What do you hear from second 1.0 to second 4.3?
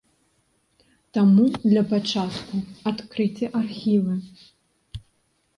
Таму, для пачатку, адкрыйце архівы!